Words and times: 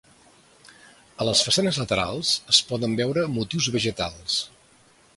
A 1.25 1.27
les 1.29 1.43
façanes 1.49 1.79
laterals 1.83 2.33
es 2.55 2.65
poden 2.73 2.99
veure 3.03 3.29
motius 3.39 3.73
vegetals. 3.79 4.43